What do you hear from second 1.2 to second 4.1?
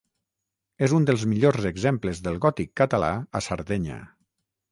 millors exemples del gòtic català a Sardenya.